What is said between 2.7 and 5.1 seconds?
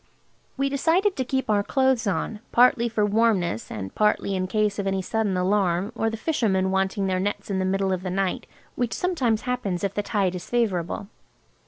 for warmness and partly in case of any